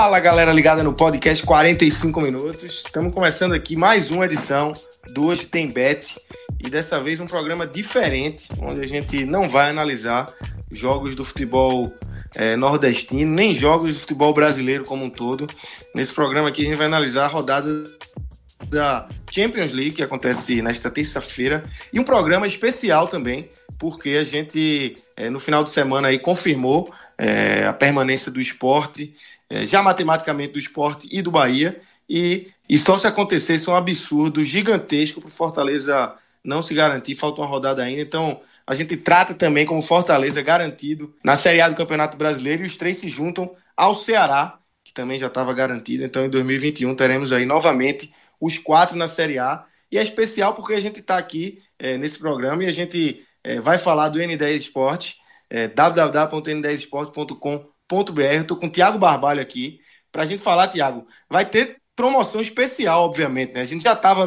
Fala 0.00 0.20
galera 0.20 0.52
ligada 0.52 0.84
no 0.84 0.92
podcast 0.92 1.44
45 1.44 2.20
minutos. 2.20 2.62
Estamos 2.62 3.12
começando 3.12 3.52
aqui 3.52 3.74
mais 3.74 4.12
uma 4.12 4.26
edição 4.26 4.72
do 5.12 5.26
Hoje 5.26 5.44
Tem 5.46 5.68
Bet 5.68 6.14
e 6.64 6.70
dessa 6.70 7.00
vez 7.00 7.18
um 7.18 7.26
programa 7.26 7.66
diferente, 7.66 8.48
onde 8.62 8.80
a 8.80 8.86
gente 8.86 9.24
não 9.24 9.48
vai 9.48 9.70
analisar 9.70 10.28
jogos 10.70 11.16
do 11.16 11.24
futebol 11.24 11.92
é, 12.36 12.54
nordestino, 12.54 13.28
nem 13.32 13.56
jogos 13.56 13.94
do 13.94 13.98
futebol 13.98 14.32
brasileiro 14.32 14.84
como 14.84 15.04
um 15.04 15.10
todo. 15.10 15.48
Nesse 15.92 16.14
programa 16.14 16.48
aqui 16.48 16.62
a 16.62 16.66
gente 16.66 16.76
vai 16.76 16.86
analisar 16.86 17.24
a 17.24 17.28
rodada 17.28 17.82
da 18.68 19.08
Champions 19.32 19.72
League, 19.72 19.96
que 19.96 20.02
acontece 20.04 20.62
nesta 20.62 20.92
terça-feira, 20.92 21.68
e 21.92 21.98
um 21.98 22.04
programa 22.04 22.46
especial 22.46 23.08
também, 23.08 23.50
porque 23.76 24.10
a 24.10 24.22
gente, 24.22 24.94
é, 25.16 25.28
no 25.28 25.40
final 25.40 25.64
de 25.64 25.72
semana, 25.72 26.06
aí, 26.06 26.20
confirmou 26.20 26.88
é, 27.18 27.66
a 27.66 27.72
permanência 27.72 28.30
do 28.30 28.40
esporte, 28.40 29.14
é, 29.50 29.66
já 29.66 29.82
matematicamente 29.82 30.52
do 30.52 30.58
esporte 30.58 31.08
e 31.10 31.20
do 31.20 31.30
Bahia, 31.30 31.80
e, 32.08 32.46
e 32.68 32.78
só 32.78 32.96
se 32.98 33.06
acontecesse 33.06 33.68
um 33.68 33.76
absurdo 33.76 34.42
gigantesco 34.44 35.20
para 35.20 35.28
o 35.28 35.32
Fortaleza 35.32 36.16
não 36.42 36.62
se 36.62 36.74
garantir, 36.74 37.16
falta 37.16 37.40
uma 37.40 37.46
rodada 37.46 37.82
ainda, 37.82 38.00
então 38.00 38.40
a 38.68 38.74
gente 38.74 38.96
trata 38.98 39.32
também 39.32 39.64
como 39.64 39.80
Fortaleza 39.80 40.42
garantido 40.42 41.14
na 41.24 41.36
Série 41.36 41.60
A 41.60 41.70
do 41.70 41.74
Campeonato 41.74 42.18
Brasileiro 42.18 42.62
e 42.62 42.66
os 42.66 42.76
três 42.76 42.98
se 42.98 43.08
juntam 43.08 43.54
ao 43.74 43.94
Ceará, 43.94 44.58
que 44.84 44.92
também 44.92 45.18
já 45.18 45.28
estava 45.28 45.54
garantido. 45.54 46.04
Então 46.04 46.26
em 46.26 46.28
2021 46.28 46.94
teremos 46.94 47.32
aí 47.32 47.46
novamente 47.46 48.12
os 48.38 48.58
quatro 48.58 48.94
na 48.94 49.08
Série 49.08 49.38
A. 49.38 49.64
E 49.90 49.96
é 49.96 50.02
especial 50.02 50.54
porque 50.54 50.74
a 50.74 50.80
gente 50.80 51.00
está 51.00 51.16
aqui 51.16 51.62
é, 51.78 51.96
nesse 51.96 52.18
programa 52.18 52.62
e 52.62 52.66
a 52.66 52.70
gente 52.70 53.24
é, 53.42 53.58
vai 53.58 53.78
falar 53.78 54.10
do 54.10 54.18
N10 54.18 54.58
Esporte, 54.58 55.16
é, 55.50 55.68
www.n10esporte.com.br. 55.68 58.22
Estou 58.22 58.56
com 58.56 58.66
o 58.66 58.70
Tiago 58.70 58.98
Barbalho 58.98 59.40
aqui 59.40 59.80
para 60.10 60.22
a 60.22 60.26
gente 60.26 60.42
falar, 60.42 60.68
Tiago. 60.68 61.06
Vai 61.28 61.44
ter 61.46 61.76
promoção 61.94 62.40
especial, 62.40 63.04
obviamente. 63.04 63.52
Né? 63.54 63.60
A 63.60 63.64
gente 63.64 63.82
já 63.82 63.92
estava 63.92 64.24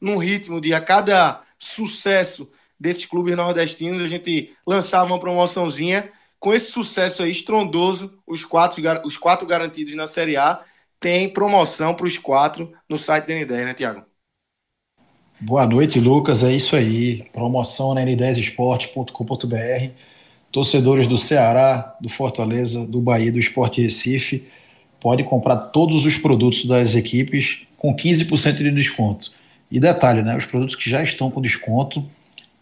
num 0.00 0.18
ritmo 0.18 0.60
de 0.60 0.72
a 0.72 0.80
cada 0.80 1.42
sucesso 1.58 2.50
desses 2.78 3.04
clubes 3.04 3.36
nordestinos, 3.36 4.00
a 4.00 4.08
gente 4.08 4.56
lançava 4.66 5.04
uma 5.04 5.20
promoçãozinha 5.20 6.10
com 6.38 6.54
esse 6.54 6.72
sucesso 6.72 7.22
aí 7.22 7.30
estrondoso, 7.30 8.18
os 8.26 8.46
quatro, 8.46 8.82
os 9.04 9.18
quatro 9.18 9.46
garantidos 9.46 9.94
na 9.94 10.06
Série 10.06 10.38
A, 10.38 10.64
tem 10.98 11.28
promoção 11.28 11.94
para 11.94 12.06
os 12.06 12.16
quatro 12.16 12.72
no 12.88 12.98
site 12.98 13.26
da 13.26 13.34
N10, 13.34 13.64
né, 13.66 13.74
Tiago? 13.74 14.06
Boa 15.38 15.66
noite, 15.66 16.00
Lucas. 16.00 16.42
É 16.42 16.50
isso 16.52 16.74
aí. 16.76 17.24
Promoção 17.32 17.94
na 17.94 18.02
n10esporte.com.br. 18.02 20.09
Torcedores 20.52 21.06
do 21.06 21.16
Ceará, 21.16 21.94
do 22.00 22.08
Fortaleza, 22.08 22.86
do 22.86 23.00
Bahia, 23.00 23.30
do 23.30 23.38
Esporte 23.38 23.80
Recife, 23.80 24.44
pode 24.98 25.24
comprar 25.24 25.56
todos 25.56 26.04
os 26.04 26.16
produtos 26.16 26.64
das 26.64 26.94
equipes 26.94 27.62
com 27.78 27.94
15% 27.94 28.56
de 28.56 28.70
desconto. 28.70 29.30
E 29.70 29.78
detalhe, 29.78 30.22
né? 30.22 30.36
Os 30.36 30.44
produtos 30.44 30.74
que 30.74 30.90
já 30.90 31.02
estão 31.02 31.30
com 31.30 31.40
desconto 31.40 32.04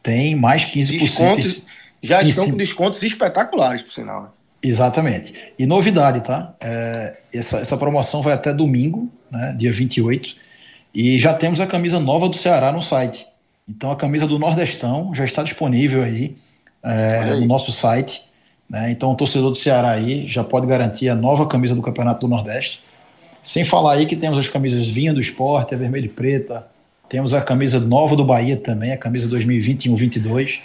tem 0.03 0.37
mais 0.37 0.65
15%. 0.65 0.99
Descontos, 0.99 1.67
já 2.03 2.23
estão 2.23 2.51
com 2.51 2.57
descontos 2.57 3.03
espetaculares, 3.03 3.83
por 3.83 3.93
sinal. 3.93 4.23
Né? 4.23 4.29
Exatamente. 4.63 5.33
E 5.59 5.67
novidade, 5.67 6.21
tá? 6.21 6.55
É, 6.61 7.19
essa, 7.33 7.59
essa 7.59 7.77
promoção 7.77 8.23
vai 8.23 8.35
até 8.35 8.53
domingo, 8.53 9.11
né, 9.31 9.55
dia 9.59 9.73
28, 9.73 10.35
e 10.95 11.19
já 11.19 11.35
temos 11.35 11.61
a 11.61 11.67
camisa 11.67 11.99
nova 11.99 12.29
do 12.29 12.37
Ceará 12.37 12.73
no 12.73 12.83
site. 12.83 13.27
Então 13.69 13.91
a 13.91 13.97
camisa 13.97 14.27
do 14.27 14.39
Nordestão 14.39 15.15
já 15.15 15.25
está 15.25 15.43
disponível 15.43 16.03
aí, 16.03 16.37
é, 16.83 17.35
no 17.37 17.47
nosso 17.47 17.73
site. 17.73 18.23
Né? 18.69 18.91
Então 18.91 19.11
o 19.13 19.17
torcedor 19.17 19.51
do 19.51 19.57
Ceará 19.57 19.91
aí 19.91 20.29
já 20.29 20.45
pode 20.45 20.67
garantir 20.67 21.09
a 21.09 21.15
nova 21.15 21.47
camisa 21.47 21.75
do 21.75 21.83
Campeonato 21.83 22.27
do 22.27 22.29
Nordeste. 22.29 22.81
Sem 23.41 23.65
falar 23.65 23.95
aí 23.95 24.07
que 24.07 24.17
temos 24.17 24.39
as 24.39 24.49
camisas 24.49 24.89
Vinha 24.89 25.13
do 25.13 25.21
Esporte, 25.21 25.75
a 25.75 25.79
vermelha 25.79 26.07
e 26.07 26.09
preta, 26.09 26.67
temos 27.09 27.33
a 27.33 27.41
camisa 27.41 27.81
nova 27.81 28.15
do 28.15 28.25
Bahia 28.25 28.57
também, 28.57 28.93
a 28.93 28.97
camisa 28.97 29.29
2021-22. 29.29 30.61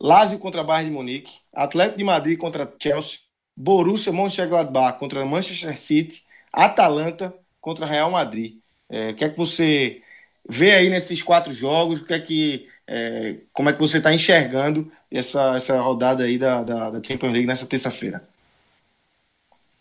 Lazio 0.00 0.38
contra 0.38 0.64
Bayern 0.64 0.90
de 0.90 0.96
Munique, 0.96 1.38
Atlético 1.52 1.98
de 1.98 2.04
Madrid 2.04 2.38
contra 2.38 2.70
Chelsea, 2.80 3.18
Borussia 3.56 4.12
Mönchengladbach 4.12 4.98
contra 4.98 5.24
Manchester 5.24 5.76
City, 5.76 6.22
Atalanta 6.52 7.34
contra 7.60 7.86
Real 7.86 8.10
Madrid. 8.10 8.58
É, 8.88 9.10
o 9.10 9.14
que 9.14 9.24
é 9.24 9.28
que 9.28 9.36
você 9.36 10.02
vê 10.48 10.72
aí 10.72 10.90
nesses 10.90 11.22
quatro 11.22 11.52
jogos? 11.54 12.00
O 12.00 12.04
que 12.04 12.14
é 12.14 12.20
que, 12.20 12.68
é, 12.86 13.36
como 13.52 13.70
é 13.70 13.72
que 13.72 13.80
você 13.80 13.98
está 13.98 14.12
enxergando 14.12 14.90
essa, 15.14 15.56
essa 15.56 15.80
rodada 15.80 16.24
aí 16.24 16.36
da, 16.36 16.62
da, 16.62 16.90
da 16.90 17.02
Champions 17.02 17.32
League 17.32 17.46
nessa 17.46 17.66
terça-feira. 17.66 18.22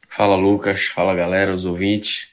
Fala 0.07 0.35
Lucas, 0.35 0.85
fala 0.85 1.15
galera, 1.15 1.53
os 1.53 1.65
ouvintes. 1.65 2.31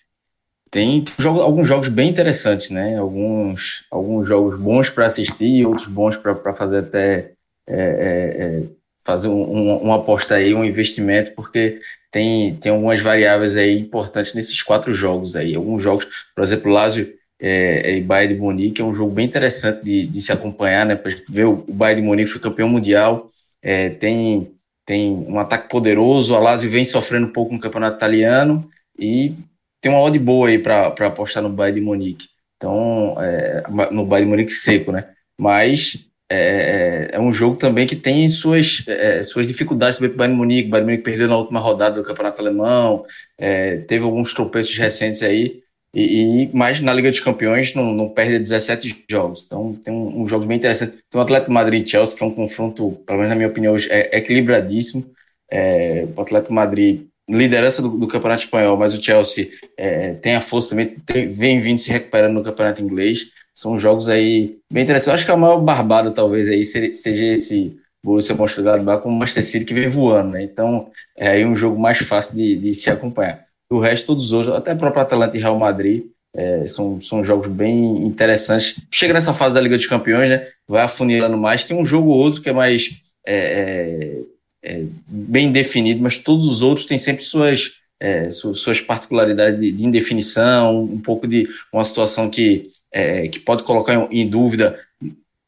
Tem 0.71 1.05
jogo, 1.19 1.41
alguns 1.41 1.67
jogos 1.67 1.89
bem 1.89 2.11
interessantes, 2.11 2.71
né? 2.71 2.99
Alguns, 2.99 3.87
alguns 3.91 4.29
jogos 4.29 4.61
bons 4.61 4.91
para 4.91 5.07
assistir, 5.07 5.67
outros 5.67 5.89
bons 5.89 6.17
para 6.17 6.55
fazer 6.55 6.81
até 6.81 7.33
é, 7.67 7.75
é, 7.75 8.45
é, 8.45 8.63
fazer 9.05 9.29
um, 9.29 9.43
um, 9.43 9.77
uma 9.79 9.97
aposta 9.97 10.35
aí, 10.35 10.55
um 10.55 10.65
investimento, 10.65 11.33
porque 11.33 11.81
tem, 12.11 12.57
tem 12.57 12.73
algumas 12.73 13.01
variáveis 13.01 13.57
aí 13.57 13.79
importantes 13.79 14.35
nesses 14.35 14.63
quatro 14.63 14.93
jogos 14.95 15.37
aí. 15.37 15.55
Alguns 15.55 15.83
jogos, 15.83 16.07
por 16.35 16.43
exemplo, 16.45 16.73
Lazio 16.73 17.13
é, 17.41 17.97
e 17.97 18.01
Bayern 18.01 18.35
de 18.35 18.41
Munique 18.41 18.81
é 18.83 18.85
um 18.85 18.93
jogo 18.93 19.13
bem 19.13 19.27
interessante 19.27 19.83
de, 19.85 20.07
de 20.07 20.21
se 20.21 20.33
acompanhar, 20.33 20.85
né? 20.85 20.97
Para 20.97 21.13
ver 21.29 21.47
o, 21.47 21.65
o 21.67 21.73
Bayern 21.73 22.03
de 22.03 22.07
Munique 22.07 22.31
foi 22.31 22.41
campeão 22.41 22.69
mundial, 22.69 23.31
é, 23.63 23.91
tem 23.91 24.51
tem 24.91 25.13
um 25.13 25.39
ataque 25.39 25.69
poderoso, 25.69 26.35
a 26.35 26.41
Lazio 26.41 26.69
vem 26.69 26.85
sofrendo 26.85 27.29
um 27.29 27.33
pouco 27.33 27.53
no 27.53 27.61
campeonato 27.61 27.97
italiano 27.97 28.69
e 28.99 29.37
tem 29.81 29.93
uma 29.93 30.01
odd 30.01 30.19
boa 30.19 30.49
aí 30.49 30.59
para 30.59 30.89
apostar 30.89 31.41
no 31.41 31.49
Bayern 31.49 31.79
de 31.79 31.87
Munique. 31.87 32.27
Então, 32.57 33.15
é, 33.21 33.63
no 33.93 34.05
Bayern 34.05 34.27
de 34.27 34.31
Munique 34.31 34.53
seco, 34.53 34.91
né? 34.91 35.11
Mas 35.39 36.10
é, 36.31 37.09
é, 37.13 37.17
é 37.17 37.21
um 37.21 37.33
jogo 37.33 37.57
também 37.57 37.87
que 37.87 37.97
tem 37.97 38.29
suas, 38.29 38.85
é, 38.87 39.23
suas 39.25 39.49
dificuldades 39.49 39.99
também 39.99 40.11
para 40.11 40.15
o 40.15 40.19
Bayern 40.19 40.37
Munique. 40.37 40.69
O 40.69 40.71
Bayern 40.71 40.87
Munique 40.87 41.05
perdeu 41.05 41.27
na 41.27 41.37
última 41.37 41.59
rodada 41.59 41.97
do 41.97 42.07
Campeonato 42.07 42.41
Alemão, 42.41 43.05
é, 43.37 43.79
teve 43.79 44.05
alguns 44.05 44.33
tropeços 44.33 44.77
recentes 44.77 45.23
aí, 45.23 45.63
e, 45.93 46.45
e 46.45 46.51
mas 46.55 46.81
na 46.81 46.93
Liga 46.93 47.11
dos 47.11 47.19
Campeões 47.19 47.75
não, 47.75 47.93
não 47.93 48.09
perde 48.09 48.39
17 48.39 49.05
jogos. 49.11 49.45
Então 49.45 49.75
tem 49.85 49.93
um, 49.93 50.23
um 50.23 50.29
jogo 50.29 50.47
bem 50.47 50.57
interessante. 50.57 50.99
Tem 51.11 51.21
o 51.21 51.23
Atlético 51.25 51.51
Madrid 51.53 51.85
e 51.85 51.91
Chelsea, 51.91 52.17
que 52.17 52.23
é 52.23 52.27
um 52.27 52.35
confronto, 52.35 52.93
pelo 53.05 53.19
menos 53.19 53.31
na 53.31 53.37
minha 53.37 53.49
opinião, 53.49 53.75
hoje, 53.75 53.89
é, 53.91 54.17
equilibradíssimo. 54.17 55.05
É, 55.53 56.07
o 56.17 56.21
Atlético 56.21 56.55
Madrid 56.55 57.07
liderança 57.29 57.81
do, 57.81 57.91
do, 57.91 58.09
Campeonato 58.09 58.45
Espanhol, 58.45 58.77
mas 58.77 58.95
o 58.95 59.03
Chelsea 59.03 59.51
é, 59.77 60.15
tem 60.15 60.35
a 60.35 60.41
força 60.41 60.71
também, 60.71 60.97
tem, 61.07 61.29
vem 61.29 61.61
vindo 61.61 61.79
se 61.79 61.91
recuperando 61.91 62.35
no 62.35 62.43
Campeonato 62.43 62.83
Inglês. 62.83 63.31
São 63.61 63.79
jogos 63.79 64.09
aí 64.09 64.57
bem 64.73 64.85
interessantes. 64.85 65.09
Eu 65.09 65.13
acho 65.13 65.25
que 65.27 65.31
a 65.31 65.37
maior 65.37 65.61
barbada, 65.61 66.11
talvez, 66.11 66.49
aí 66.49 66.65
seja 66.65 67.27
esse 67.27 67.77
Borussia 68.03 68.35
Mönchengladbach 68.35 69.03
com 69.03 69.11
o 69.11 69.13
Manchester 69.13 69.45
City 69.45 69.67
que 69.67 69.75
vem 69.75 69.87
voando, 69.87 70.31
né? 70.31 70.43
Então, 70.43 70.91
é 71.15 71.29
aí 71.29 71.45
um 71.45 71.55
jogo 71.55 71.79
mais 71.79 71.99
fácil 71.99 72.37
de, 72.37 72.57
de 72.57 72.73
se 72.73 72.89
acompanhar. 72.89 73.45
O 73.71 73.79
resto, 73.79 74.07
todos 74.07 74.25
os 74.25 74.33
outros, 74.33 74.57
até 74.57 74.73
o 74.73 74.79
próprio 74.79 75.03
Atalanta 75.03 75.37
e 75.37 75.41
Real 75.41 75.59
Madrid, 75.59 76.05
é, 76.35 76.65
são, 76.65 77.03
são 77.03 77.23
jogos 77.23 77.49
bem 77.49 78.03
interessantes. 78.03 78.81
Chega 78.91 79.13
nessa 79.13 79.35
fase 79.35 79.55
da 79.55 79.61
Liga 79.61 79.77
dos 79.77 79.85
Campeões, 79.85 80.31
né? 80.31 80.49
Vai 80.67 80.83
afunilando 80.83 81.37
mais. 81.37 81.63
Tem 81.63 81.77
um 81.77 81.85
jogo 81.85 82.09
ou 82.09 82.17
outro 82.17 82.41
que 82.41 82.49
é 82.49 82.55
mais 82.55 82.89
é, 83.27 84.23
é, 84.65 84.73
é 84.73 84.85
bem 85.07 85.53
definido, 85.53 86.03
mas 86.03 86.17
todos 86.17 86.47
os 86.47 86.63
outros 86.63 86.87
têm 86.87 86.97
sempre 86.97 87.25
suas, 87.25 87.73
é, 88.01 88.31
suas 88.31 88.81
particularidades 88.81 89.61
de, 89.61 89.71
de, 89.71 89.85
indefinição, 89.85 90.83
um 90.83 90.99
pouco 90.99 91.29
de 91.29 91.47
uma 91.71 91.85
situação 91.85 92.31
que 92.31 92.73
é, 92.93 93.29
que 93.29 93.39
pode 93.39 93.63
colocar 93.63 94.09
em, 94.11 94.29
dúvida 94.29 94.79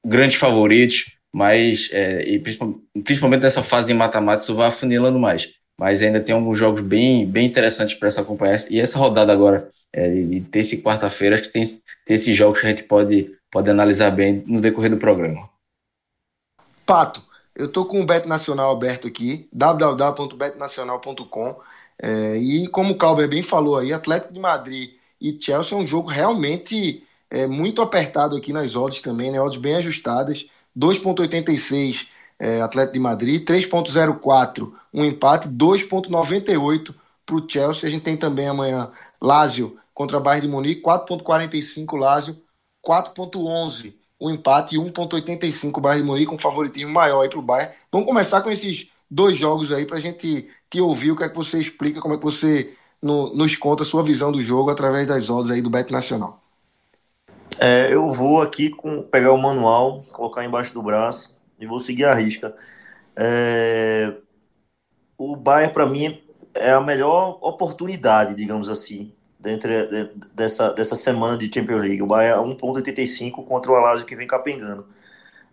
grandes 0.04 0.36
favoritos, 0.36 1.16
mas 1.32 1.88
é, 1.92 2.28
e 2.28 2.38
principalmente 2.38 3.42
nessa 3.42 3.62
fase 3.62 3.86
de 3.86 3.94
mata-mata 3.94 4.42
isso 4.42 4.54
vai 4.54 4.68
afunilando 4.68 5.18
mais. 5.18 5.48
Mas 5.78 6.02
ainda 6.02 6.20
tem 6.20 6.34
alguns 6.34 6.58
jogos 6.58 6.80
bem, 6.80 7.26
bem 7.26 7.46
interessantes 7.46 7.94
para 7.94 8.08
essa 8.08 8.20
acompanhar. 8.20 8.58
E 8.70 8.78
essa 8.78 8.98
rodada 8.98 9.32
agora, 9.32 9.70
é, 9.92 10.08
de 10.08 10.82
quarta-feira, 10.82 11.34
acho 11.34 11.44
que 11.44 11.52
tem, 11.52 11.64
tem 12.04 12.14
esses 12.14 12.36
jogos 12.36 12.60
que 12.60 12.66
a 12.66 12.68
gente 12.68 12.84
pode, 12.84 13.32
pode 13.50 13.70
analisar 13.70 14.10
bem 14.10 14.44
no 14.46 14.60
decorrer 14.60 14.90
do 14.90 14.98
programa. 14.98 15.48
Pato, 16.84 17.22
eu 17.54 17.68
tô 17.68 17.84
com 17.84 18.00
o 18.00 18.06
Bet 18.06 18.26
Nacional 18.28 18.72
aberto 18.72 19.08
aqui, 19.08 19.48
www.betnacional.com. 19.52 21.56
É, 21.98 22.36
e 22.36 22.68
como 22.68 22.92
o 22.92 22.98
Calber 22.98 23.28
bem 23.28 23.42
falou 23.42 23.78
aí, 23.78 23.92
Atlético 23.92 24.34
de 24.34 24.40
Madrid 24.40 24.94
e 25.20 25.38
Chelsea 25.40 25.78
é 25.78 25.80
um 25.80 25.86
jogo 25.86 26.08
realmente 26.08 27.04
é, 27.32 27.46
muito 27.46 27.81
apertado 27.81 28.37
aqui 28.37 28.52
nas 28.52 28.76
odds 28.76 29.00
também, 29.00 29.31
né? 29.32 29.40
Odds 29.40 29.58
bem 29.58 29.76
ajustadas. 29.76 30.46
2,86 30.79 32.06
é, 32.38 32.61
Atlético 32.61 32.94
de 32.94 32.99
Madrid, 33.00 33.49
3,04 33.49 34.73
um 34.93 35.05
empate, 35.05 35.49
2,98 35.49 36.94
para 37.25 37.37
o 37.37 37.49
Chelsea. 37.49 37.88
A 37.88 37.93
gente 37.93 38.02
tem 38.02 38.17
também 38.17 38.49
amanhã 38.49 38.90
Lazio 39.20 39.79
contra 39.94 40.20
Bayern 40.20 40.46
de 40.46 40.52
Munique, 40.52 40.82
4,45 40.82 41.99
Lazio, 41.99 42.37
4,11 42.87 43.94
o 44.19 44.31
empate 44.31 44.76
e 44.76 44.79
1,85 44.79 45.81
Bayern 45.81 46.02
de 46.02 46.08
Munique, 46.08 46.26
com 46.26 46.37
um 46.37 46.38
favoritismo 46.38 46.93
maior 46.93 47.23
aí 47.23 47.29
para 47.31 47.38
o 47.38 47.43
Bayern. 47.43 47.75
Vamos 47.90 48.06
começar 48.06 48.43
com 48.43 48.50
esses 48.50 48.90
dois 49.11 49.38
jogos 49.38 49.73
aí 49.73 49.87
para 49.87 49.96
a 49.96 50.00
gente 50.00 50.49
te 50.70 50.81
ouvir 50.81 51.12
o 51.12 51.17
que 51.17 51.25
é 51.25 51.29
que 51.29 51.37
você 51.37 51.58
explica, 51.61 52.00
como 52.00 52.14
é 52.14 52.19
que 52.19 52.25
você 52.25 52.76
no, 53.00 53.34
nos 53.34 53.56
conta 53.56 53.82
a 53.82 53.87
sua 53.87 54.02
visão 54.02 54.31
do 54.31 54.43
jogo 54.43 54.70
através 54.70 55.08
das 55.08 55.31
odds 55.31 55.50
aí 55.50 55.62
do 55.62 55.70
Bet 55.70 55.90
Nacional. 55.90 56.41
É, 57.58 57.93
eu 57.93 58.12
vou 58.12 58.43
aqui 58.43 58.70
com, 58.70 59.02
pegar 59.02 59.32
o 59.32 59.38
manual, 59.38 60.02
colocar 60.12 60.44
embaixo 60.44 60.75
do 60.75 60.82
braço 60.82 61.37
e 61.58 61.66
vou 61.66 61.81
seguir 61.81 62.04
a 62.04 62.14
risca. 62.14 62.54
É, 63.16 64.14
o 65.16 65.37
Bayern, 65.37 65.72
para 65.72 65.87
mim, 65.87 66.20
é 66.54 66.72
a 66.72 66.81
melhor 66.81 67.38
oportunidade, 67.40 68.34
digamos 68.34 68.69
assim, 68.69 69.12
dentro 69.38 69.69
de, 69.69 70.10
dessa, 70.34 70.70
dessa 70.72 70.96
semana 70.96 71.37
de 71.37 71.52
Champions 71.52 71.82
League. 71.82 72.02
O 72.02 72.06
Bayern 72.06 72.50
é 72.50 72.54
1,85 72.54 73.44
contra 73.44 73.72
o 73.72 73.76
Alásio 73.76 74.06
que 74.06 74.16
vem 74.16 74.26
capengando. 74.26 74.87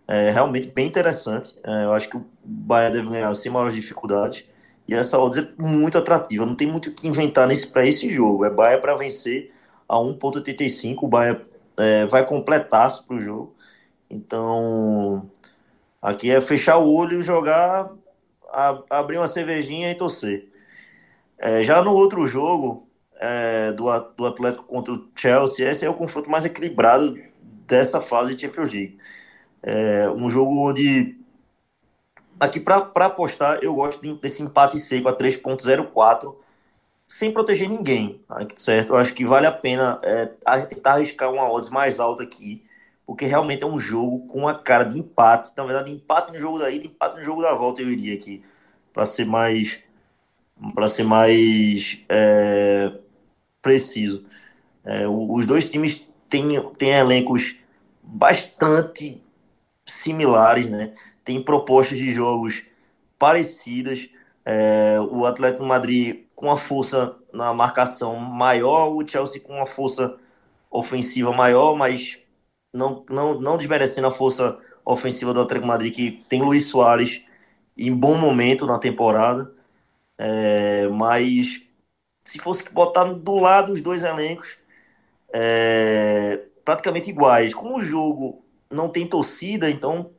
É 0.08 0.30
realmente 0.30 0.68
bem 0.68 0.88
interessante. 0.88 1.56
É, 1.62 1.84
eu 1.84 1.92
acho 1.92 2.08
que 2.08 2.16
o 2.16 2.26
Bayern 2.44 2.96
deve 2.96 3.10
ganhar 3.10 3.34
sem 3.34 3.50
maiores 3.52 3.74
dificuldades. 3.74 4.44
E 4.88 4.94
essa 4.94 5.18
odds 5.18 5.38
é 5.38 5.62
muito 5.62 5.96
atrativa. 5.96 6.44
Não 6.44 6.56
tem 6.56 6.66
muito 6.66 6.90
o 6.90 6.92
que 6.92 7.06
inventar 7.06 7.48
para 7.72 7.86
esse 7.86 8.10
jogo. 8.10 8.44
É 8.44 8.50
Bayern 8.50 8.80
para 8.80 8.96
vencer 8.96 9.52
a 9.88 9.96
1,85. 9.96 10.96
O 11.02 11.06
Bayern 11.06 11.40
é, 11.80 12.06
vai 12.06 12.24
completar 12.26 12.90
para 13.06 13.16
o 13.16 13.20
jogo. 13.20 13.54
Então, 14.08 15.30
aqui 16.00 16.30
é 16.30 16.40
fechar 16.40 16.78
o 16.78 16.92
olho, 16.92 17.22
jogar, 17.22 17.90
abrir 18.88 19.18
uma 19.18 19.28
cervejinha 19.28 19.90
e 19.90 19.94
torcer. 19.94 20.48
É, 21.38 21.62
já 21.62 21.82
no 21.82 21.92
outro 21.92 22.26
jogo 22.26 22.88
é, 23.16 23.72
do, 23.72 23.84
do 24.16 24.26
Atlético 24.26 24.64
contra 24.64 24.92
o 24.92 25.08
Chelsea, 25.14 25.70
esse 25.70 25.84
é 25.84 25.90
o 25.90 25.94
confronto 25.94 26.30
mais 26.30 26.44
equilibrado 26.44 27.16
dessa 27.66 28.00
fase 28.00 28.34
de 28.34 28.42
Champions 28.42 28.72
League. 28.72 28.98
É, 29.62 30.10
um 30.10 30.28
jogo 30.30 30.68
onde 30.68 31.16
aqui 32.38 32.58
para 32.58 33.06
apostar 33.06 33.58
eu 33.62 33.74
gosto 33.74 34.14
desse 34.16 34.42
empate 34.42 34.78
seco 34.78 35.08
a 35.08 35.16
3.04 35.16 36.34
sem 37.10 37.32
proteger 37.32 37.68
ninguém, 37.68 38.20
tá? 38.28 38.46
certo? 38.54 38.90
Eu 38.90 38.96
acho 38.96 39.12
que 39.12 39.26
vale 39.26 39.44
a 39.44 39.50
pena 39.50 39.98
é, 40.04 40.26
tentar 40.68 40.92
arriscar 40.92 41.32
uma 41.32 41.50
odds 41.50 41.68
mais 41.68 41.98
alta 41.98 42.22
aqui, 42.22 42.62
porque 43.04 43.26
realmente 43.26 43.64
é 43.64 43.66
um 43.66 43.80
jogo 43.80 44.28
com 44.28 44.46
a 44.46 44.54
cara 44.54 44.84
de 44.84 44.96
empate. 44.96 45.50
Na 45.56 45.64
verdade, 45.64 45.90
empate 45.90 46.30
no 46.30 46.38
jogo 46.38 46.60
da 46.60 46.70
ida, 46.70 46.86
empate 46.86 47.16
no 47.16 47.24
jogo 47.24 47.42
da 47.42 47.52
volta, 47.52 47.82
eu 47.82 47.90
iria 47.90 48.14
aqui, 48.14 48.44
para 48.92 49.04
ser 49.06 49.26
mais 49.26 49.82
para 50.72 50.86
ser 50.88 51.02
mais 51.02 51.98
é, 52.08 52.92
preciso. 53.60 54.24
É, 54.84 55.08
os 55.08 55.46
dois 55.46 55.68
times 55.68 56.06
têm, 56.28 56.62
têm 56.74 56.90
elencos 56.90 57.56
bastante 58.00 59.20
similares, 59.84 60.68
né? 60.68 60.94
Tem 61.24 61.42
propostas 61.42 61.98
de 61.98 62.12
jogos 62.12 62.62
parecidas. 63.18 64.08
É, 64.44 64.98
o 65.00 65.26
Atlético 65.26 65.64
Madrid 65.64 66.24
com 66.34 66.46
uma 66.46 66.56
força 66.56 67.16
na 67.32 67.52
marcação 67.52 68.16
maior, 68.16 68.88
o 68.88 69.06
Chelsea 69.06 69.40
com 69.40 69.54
uma 69.54 69.66
força 69.66 70.16
ofensiva 70.70 71.32
maior, 71.32 71.76
mas 71.76 72.18
não, 72.72 73.04
não, 73.10 73.40
não 73.40 73.56
desmerecendo 73.56 74.06
a 74.06 74.12
força 74.12 74.58
ofensiva 74.84 75.34
do 75.34 75.40
Atlético 75.40 75.66
Madrid, 75.66 75.94
que 75.94 76.24
tem 76.28 76.42
Luiz 76.42 76.66
Soares 76.66 77.24
em 77.76 77.94
bom 77.94 78.16
momento 78.16 78.66
na 78.66 78.78
temporada. 78.78 79.52
É, 80.18 80.88
mas 80.88 81.62
se 82.24 82.38
fosse 82.38 82.68
botar 82.70 83.04
do 83.04 83.36
lado 83.36 83.72
os 83.72 83.82
dois 83.82 84.04
elencos, 84.04 84.58
é, 85.32 86.42
praticamente 86.64 87.10
iguais. 87.10 87.54
Como 87.54 87.78
o 87.78 87.82
jogo 87.82 88.44
não 88.70 88.88
tem 88.88 89.06
torcida, 89.06 89.70
então 89.70 90.10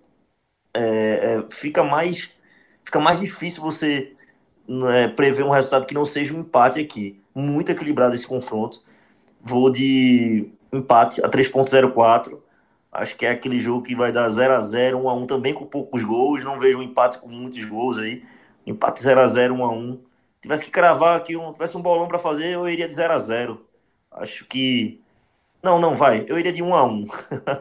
é, 0.74 0.82
é 0.82 1.46
fica 1.52 1.84
mais 1.84 2.34
fica 2.92 3.00
mais 3.00 3.22
difícil 3.22 3.64
você 3.64 4.12
é, 4.90 5.08
prever 5.08 5.46
um 5.46 5.50
resultado 5.50 5.86
que 5.86 5.94
não 5.94 6.04
seja 6.04 6.34
um 6.34 6.42
empate 6.42 6.78
aqui. 6.78 7.24
Muito 7.34 7.72
equilibrado 7.72 8.14
esse 8.14 8.28
confronto. 8.28 8.82
Vou 9.42 9.72
de 9.72 10.52
empate 10.74 11.24
a 11.24 11.30
3.04. 11.30 12.38
Acho 12.92 13.16
que 13.16 13.26
é 13.26 13.30
aquele 13.30 13.62
jogo 13.62 13.84
que 13.84 13.96
vai 13.96 14.12
dar 14.12 14.28
0 14.28 14.54
a 14.54 14.60
0 14.60 14.98
1 15.06 15.10
a 15.10 15.14
1 15.14 15.26
também 15.26 15.54
com 15.54 15.66
poucos 15.66 16.04
gols. 16.04 16.44
Não 16.44 16.60
vejo 16.60 16.80
um 16.80 16.84
empate 16.84 17.18
com 17.18 17.30
muitos 17.30 17.64
gols 17.64 17.98
aí. 17.98 18.26
Empate 18.68 19.02
0 19.02 19.22
a 19.22 19.28
0 19.28 19.54
1 19.56 19.64
a 19.64 19.72
1 19.72 20.00
Tivesse 20.42 20.66
que 20.66 20.72
cravar 20.72 21.16
aqui, 21.18 21.38
um, 21.38 21.54
tivesse 21.54 21.78
um 21.78 21.82
bolão 21.82 22.08
para 22.08 22.18
fazer, 22.20 22.48
eu 22.48 22.68
iria 22.68 22.88
de 22.88 22.96
0 22.96 23.14
a 23.14 23.18
0 23.20 23.66
Acho 24.12 24.44
que. 24.46 25.00
Não, 25.64 25.80
não, 25.80 25.96
vai. 25.96 26.26
Eu 26.28 26.38
iria 26.38 26.52
de 26.52 26.62
1 26.62 26.76
a 26.76 26.84
1 26.84 27.06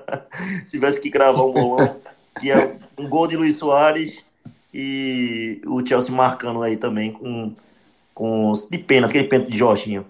Se 0.66 0.72
tivesse 0.72 1.00
que 1.00 1.10
cravar 1.10 1.46
um 1.46 1.52
bolão, 1.52 2.00
que 2.40 2.50
é 2.50 2.78
um 2.99 3.08
gol 3.08 3.28
de 3.28 3.37
Luiz 3.37 3.58
Soares 3.58 4.25
e 4.72 5.60
o 5.66 5.84
Chelsea 5.86 6.14
marcando 6.14 6.62
aí 6.62 6.76
também 6.76 7.12
com, 7.12 7.54
com 8.14 8.52
de 8.70 8.78
pena, 8.78 9.06
aquele 9.06 9.28
pênalti 9.28 9.50
de 9.50 9.58
Jorginho. 9.58 10.06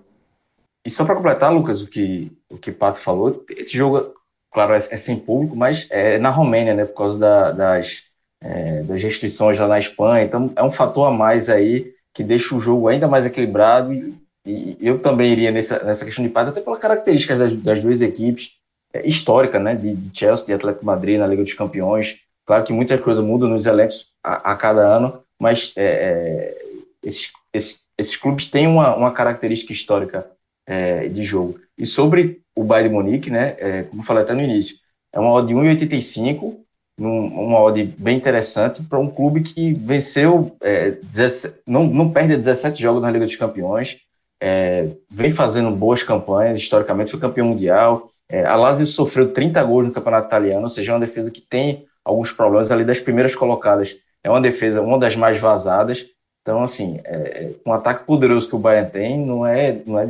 E 0.85 0.91
só 0.91 1.05
para 1.05 1.15
completar, 1.15 1.53
Lucas, 1.53 1.83
o 1.83 1.87
que 1.87 2.33
o 2.51 2.59
que 2.59 2.73
Pato 2.73 2.99
falou, 2.99 3.45
esse 3.51 3.77
jogo, 3.77 4.13
claro, 4.51 4.75
é, 4.75 4.79
é, 4.79 4.97
sem 4.97 5.17
público, 5.17 5.55
mas 5.55 5.87
é 5.91 6.19
na 6.19 6.31
Romênia, 6.31 6.75
né, 6.75 6.85
por 6.85 6.97
causa 6.97 7.19
da, 7.19 7.53
das, 7.53 8.05
é, 8.43 8.83
das 8.83 9.03
restrições 9.03 9.59
lá 9.59 9.69
na 9.69 9.79
Espanha, 9.79 10.25
então 10.25 10.53
é 10.57 10.63
um 10.63 10.71
fator 10.71 11.07
a 11.07 11.11
mais 11.13 11.49
aí 11.49 11.95
que 12.13 12.25
deixa 12.25 12.55
o 12.55 12.61
jogo 12.61 12.89
ainda 12.89 13.07
mais 13.07 13.25
equilibrado. 13.25 13.95
E, 13.95 14.17
e 14.45 14.77
eu 14.81 14.99
também 14.99 15.31
iria 15.31 15.53
nessa, 15.53 15.85
nessa 15.85 16.05
questão 16.05 16.25
de 16.25 16.31
empate, 16.31 16.51
até 16.51 16.61
pelas 16.61 16.81
características 16.81 17.39
das, 17.39 17.53
das 17.55 17.81
duas 17.81 18.01
equipes, 18.01 18.57
é, 18.93 19.07
histórica, 19.07 19.59
né, 19.59 19.77
de, 19.77 19.95
de 19.95 20.19
Chelsea, 20.19 20.47
de 20.47 20.55
Atlético 20.55 20.85
Madrid 20.85 21.19
na 21.19 21.27
Liga 21.27 21.45
dos 21.45 21.55
Campeões, 21.55 22.19
Claro 22.51 22.65
que 22.65 22.73
muitas 22.73 23.01
coisas 23.01 23.25
mudam 23.25 23.49
nos 23.49 23.65
elencos 23.65 24.09
a, 24.25 24.51
a 24.51 24.57
cada 24.57 24.81
ano, 24.81 25.23
mas 25.39 25.73
é, 25.77 25.85
é, 25.85 26.63
esses, 27.01 27.31
esses, 27.53 27.83
esses, 27.97 28.17
clubes 28.17 28.47
têm 28.47 28.67
uma, 28.67 28.93
uma 28.97 29.13
característica 29.13 29.73
histórica 29.73 30.29
é, 30.67 31.07
de 31.07 31.23
jogo. 31.23 31.61
E 31.79 31.87
sobre 31.87 32.41
o 32.53 32.65
Bayern 32.65 32.93
Munique, 32.93 33.31
né, 33.31 33.55
é, 33.57 33.83
como 33.85 34.03
eu 34.03 34.05
falei 34.05 34.25
até 34.25 34.35
no 34.35 34.43
início, 34.43 34.75
é 35.13 35.21
uma 35.21 35.31
odd 35.31 35.47
de 35.47 35.55
1,85, 35.55 36.57
num, 36.99 37.27
uma 37.29 37.61
odd 37.61 37.85
bem 37.97 38.17
interessante 38.17 38.83
para 38.83 38.99
um 38.99 39.09
clube 39.09 39.43
que 39.43 39.73
venceu, 39.73 40.57
é, 40.61 40.91
17, 41.05 41.61
não, 41.65 41.87
não 41.87 42.11
perde 42.11 42.35
17 42.35 42.83
jogos 42.83 43.01
na 43.01 43.13
Liga 43.13 43.27
dos 43.27 43.37
Campeões, 43.37 44.01
é, 44.41 44.89
vem 45.09 45.31
fazendo 45.31 45.71
boas 45.71 46.03
campanhas, 46.03 46.59
historicamente 46.59 47.13
foi 47.13 47.21
campeão 47.21 47.47
mundial. 47.47 48.11
É, 48.29 48.45
a 48.45 48.57
Lazio 48.57 48.89
sofreu 48.89 49.33
30 49.33 49.63
gols 49.63 49.87
no 49.87 49.93
campeonato 49.93 50.27
italiano, 50.27 50.63
ou 50.63 50.69
seja, 50.69 50.91
é 50.91 50.95
uma 50.95 51.07
defesa 51.07 51.31
que 51.31 51.41
tem 51.41 51.89
alguns 52.11 52.33
problemas 52.33 52.71
ali 52.71 52.85
das 52.85 53.01
primeiras 53.01 53.35
colocadas. 53.35 53.97
É 54.23 54.31
uma 54.31 54.41
defesa, 54.41 54.83
uma 54.83 54.99
das 54.99 55.17
mais 55.17 55.39
vazadas. 55.39 56.07
Então, 56.43 56.63
assim, 56.63 57.01
é, 57.05 57.53
um 57.65 57.73
ataque 57.73 58.05
poderoso 58.05 58.49
que 58.49 58.57
o 58.57 58.59
Bayern 58.59 58.91
tem, 58.91 59.19
não 59.19 59.47
é, 59.47 59.81
não 59.87 59.99
é, 59.99 60.09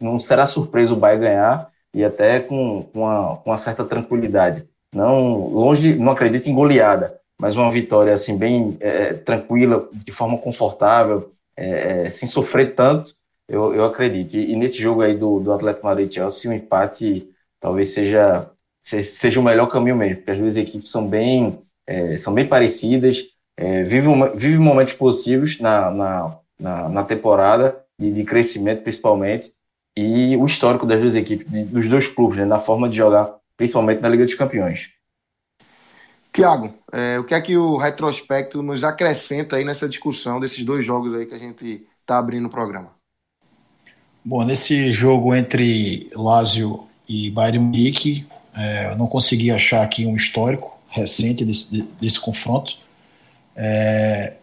não 0.00 0.18
será 0.18 0.46
surpresa 0.46 0.92
o 0.92 0.96
Bayern 0.96 1.24
ganhar 1.24 1.70
e 1.94 2.04
até 2.04 2.40
com, 2.40 2.84
com, 2.92 3.00
uma, 3.00 3.36
com 3.36 3.50
uma 3.50 3.58
certa 3.58 3.84
tranquilidade. 3.84 4.64
Não, 4.94 5.48
longe, 5.48 5.94
não 5.94 6.12
acredito 6.12 6.48
em 6.48 6.54
goleada, 6.54 7.18
mas 7.38 7.56
uma 7.56 7.70
vitória 7.70 8.12
assim 8.12 8.36
bem 8.36 8.76
é, 8.80 9.14
tranquila, 9.14 9.88
de 9.92 10.12
forma 10.12 10.38
confortável, 10.38 11.32
é, 11.56 12.06
é 12.06 12.10
sem 12.10 12.28
sofrer 12.28 12.74
tanto 12.74 13.14
eu, 13.50 13.74
eu 13.74 13.84
acredito. 13.84 14.34
E, 14.34 14.52
e, 14.52 14.56
nesse 14.56 14.78
jogo 14.78 15.02
aí 15.02 15.16
do, 15.16 15.40
do 15.40 15.52
Atlético 15.52 15.86
Madrid 15.86 16.12
Chelsea, 16.12 16.50
o 16.50 16.54
empate 16.54 17.28
talvez 17.58 17.90
seja, 17.92 18.48
seja 18.82 19.40
o 19.40 19.42
melhor 19.42 19.66
caminho 19.66 19.96
mesmo, 19.96 20.16
porque 20.16 20.30
as 20.30 20.38
duas 20.38 20.56
equipes 20.56 20.90
são 20.90 21.06
bem, 21.06 21.60
é, 21.86 22.16
são 22.16 22.32
bem 22.32 22.46
parecidas, 22.46 23.22
é, 23.56 23.82
vivem, 23.82 24.36
vive 24.36 24.58
momentos 24.58 24.94
positivos 24.94 25.60
na, 25.60 25.90
na, 25.90 26.38
na, 26.58 26.88
na 26.88 27.04
temporada, 27.04 27.78
de, 27.98 28.10
de, 28.12 28.24
crescimento 28.24 28.82
principalmente, 28.82 29.50
e 29.96 30.36
o 30.36 30.44
histórico 30.46 30.86
das 30.86 31.00
duas 31.00 31.14
equipes, 31.14 31.50
de, 31.50 31.64
dos 31.64 31.88
dois 31.88 32.06
clubes, 32.06 32.38
né, 32.38 32.44
na 32.44 32.58
forma 32.58 32.88
de 32.88 32.96
jogar, 32.96 33.34
principalmente 33.56 34.00
na 34.00 34.08
Liga 34.08 34.24
dos 34.24 34.34
Campeões. 34.34 34.90
Tiago, 36.32 36.72
é, 36.92 37.18
o 37.18 37.24
que 37.24 37.34
é 37.34 37.40
que 37.40 37.56
o 37.56 37.76
retrospecto 37.76 38.62
nos 38.62 38.84
acrescenta 38.84 39.56
aí 39.56 39.64
nessa 39.64 39.88
discussão 39.88 40.38
desses 40.38 40.64
dois 40.64 40.86
jogos 40.86 41.14
aí 41.14 41.26
que 41.26 41.34
a 41.34 41.38
gente 41.38 41.86
está 42.00 42.18
abrindo 42.18 42.46
o 42.46 42.50
programa? 42.50 42.92
Bom, 44.24 44.44
nesse 44.44 44.92
jogo 44.92 45.34
entre 45.34 46.08
Lazio 46.14 46.86
e 47.08 47.30
Bayern 47.30 47.58
Munique, 47.58 48.26
é, 48.54 48.86
eu 48.90 48.96
não 48.96 49.06
consegui 49.06 49.50
achar 49.50 49.82
aqui 49.82 50.06
um 50.06 50.16
histórico 50.16 50.78
recente 50.88 51.44
desse, 51.44 51.82
desse 52.00 52.20
confronto. 52.20 52.76
É, 53.56 54.34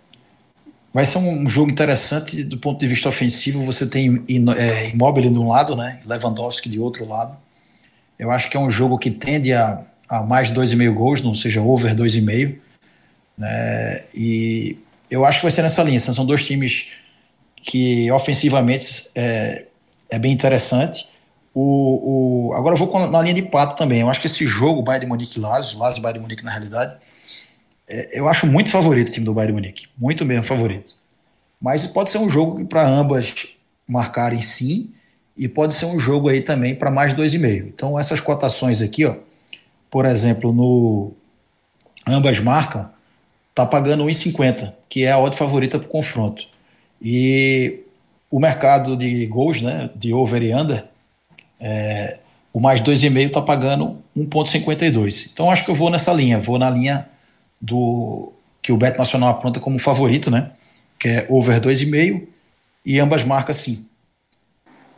vai 0.93 1.05
ser 1.05 1.17
um 1.19 1.47
jogo 1.47 1.69
interessante 1.69 2.43
do 2.43 2.57
ponto 2.57 2.79
de 2.79 2.87
vista 2.87 3.09
ofensivo. 3.09 3.65
Você 3.65 3.85
tem 3.85 4.23
é, 4.57 4.89
Immobile 4.89 5.29
de 5.29 5.37
um 5.37 5.49
lado, 5.49 5.75
né, 5.75 5.99
Lewandowski 6.05 6.69
de 6.69 6.79
outro 6.79 7.07
lado. 7.07 7.37
Eu 8.17 8.31
acho 8.31 8.49
que 8.49 8.57
é 8.57 8.59
um 8.59 8.69
jogo 8.69 8.97
que 8.97 9.11
tende 9.11 9.53
a, 9.53 9.83
a 10.09 10.23
mais 10.23 10.47
de 10.47 10.55
2,5 10.55 10.93
gols, 10.93 11.21
não 11.21 11.35
seja 11.35 11.61
over 11.61 11.93
2,5. 11.93 12.55
Né, 13.37 14.03
e 14.15 14.77
eu 15.11 15.25
acho 15.25 15.39
que 15.39 15.45
vai 15.45 15.51
ser 15.51 15.61
nessa 15.61 15.83
linha. 15.83 15.99
São 15.99 16.25
dois 16.25 16.45
times 16.45 16.87
que 17.61 18.09
ofensivamente 18.11 19.09
é, 19.13 19.65
é 20.09 20.17
bem 20.17 20.31
interessante. 20.31 21.07
O, 21.59 22.49
o, 22.49 22.53
agora 22.53 22.75
eu 22.75 22.77
vou 22.77 23.09
na 23.09 23.19
linha 23.19 23.33
de 23.33 23.41
pato 23.41 23.75
também. 23.75 24.01
Eu 24.01 24.09
acho 24.11 24.21
que 24.21 24.27
esse 24.27 24.45
jogo, 24.45 24.83
Bayern 24.83 25.07
de 25.07 25.09
Munique 25.09 25.39
e 25.39 25.41
Lazio, 25.41 25.79
Lazio 25.79 25.97
e 25.97 26.01
Bayern 26.03 26.19
de 26.19 26.23
Munique 26.23 26.45
na 26.45 26.51
realidade, 26.51 26.95
é, 27.87 28.19
eu 28.19 28.27
acho 28.27 28.45
muito 28.45 28.69
favorito 28.69 29.09
o 29.09 29.11
time 29.11 29.25
do 29.25 29.33
Bayern 29.33 29.55
de 29.55 29.61
Munique. 29.61 29.87
Muito 29.97 30.23
mesmo 30.23 30.43
favorito. 30.43 30.93
Mas 31.59 31.87
pode 31.87 32.11
ser 32.11 32.19
um 32.19 32.29
jogo 32.29 32.63
para 32.67 32.87
ambas 32.87 33.33
marcarem 33.89 34.39
sim, 34.39 34.91
e 35.35 35.47
pode 35.47 35.73
ser 35.73 35.87
um 35.87 35.99
jogo 35.99 36.29
aí 36.29 36.41
também 36.41 36.75
para 36.75 36.91
mais 36.91 37.13
2,5. 37.13 37.67
Então 37.67 37.97
essas 37.97 38.19
cotações 38.19 38.79
aqui, 38.79 39.05
ó, 39.05 39.15
por 39.89 40.05
exemplo, 40.05 40.53
no 40.53 41.11
ambas 42.07 42.39
marcam, 42.39 42.87
tá 43.55 43.65
pagando 43.65 44.05
1,50, 44.05 44.73
que 44.87 45.05
é 45.05 45.11
a 45.11 45.17
odd 45.17 45.35
favorita 45.35 45.79
para 45.79 45.87
o 45.87 45.89
confronto. 45.89 46.47
E 47.01 47.79
o 48.29 48.39
mercado 48.39 48.95
de 48.95 49.25
gols, 49.25 49.59
né, 49.59 49.89
de 49.95 50.13
over 50.13 50.43
e 50.43 50.53
under, 50.53 50.85
é, 51.59 52.19
o 52.53 52.59
mais 52.59 52.81
2,5 52.81 53.27
está 53.27 53.41
pagando 53.41 53.97
1,52. 54.15 55.29
Então 55.31 55.51
acho 55.51 55.63
que 55.63 55.71
eu 55.71 55.75
vou 55.75 55.89
nessa 55.89 56.11
linha, 56.13 56.39
vou 56.39 56.57
na 56.57 56.69
linha 56.69 57.07
do 57.59 58.31
que 58.61 58.71
o 58.71 58.77
Bet 58.77 58.97
Nacional 58.97 59.29
apronta 59.29 59.59
como 59.59 59.79
favorito, 59.79 60.31
né? 60.31 60.51
Que 60.99 61.07
é 61.07 61.27
over 61.29 61.59
2,5 61.61 62.27
e 62.85 62.99
ambas 62.99 63.23
marcas 63.23 63.57
sim. 63.57 63.87